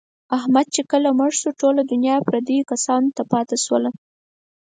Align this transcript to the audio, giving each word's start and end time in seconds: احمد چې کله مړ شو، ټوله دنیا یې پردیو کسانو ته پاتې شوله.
احمد 0.37 0.65
چې 0.75 0.81
کله 0.91 1.09
مړ 1.19 1.31
شو، 1.39 1.49
ټوله 1.61 1.81
دنیا 1.91 2.15
یې 2.17 2.25
پردیو 2.27 2.69
کسانو 2.71 3.09
ته 3.17 3.23
پاتې 3.31 3.55
شوله. 3.65 3.89